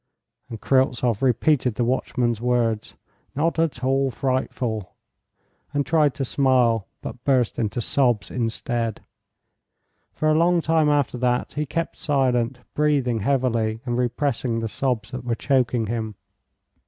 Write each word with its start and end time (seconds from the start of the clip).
And 0.49 0.59
Kryltzoff 0.59 1.21
repeated 1.21 1.75
the 1.75 1.83
watchman's 1.83 2.41
words, 2.41 2.95
"Not 3.35 3.59
at 3.59 3.83
all 3.83 4.09
frightful," 4.09 4.95
and 5.75 5.85
tried 5.85 6.15
to 6.15 6.25
smile, 6.25 6.87
but 7.03 7.23
burst 7.23 7.59
into 7.59 7.81
sobs 7.81 8.31
instead. 8.31 9.01
For 10.15 10.27
a 10.27 10.33
long 10.33 10.59
time 10.59 10.89
after 10.89 11.19
that 11.19 11.53
he 11.53 11.67
kept 11.67 11.97
silent, 11.97 12.61
breathing 12.73 13.19
heavily, 13.19 13.79
and 13.85 13.95
repressing 13.95 14.59
the 14.59 14.67
sobs 14.67 15.11
that 15.11 15.23
were 15.23 15.35
choking 15.35 15.85
him. 15.85 16.15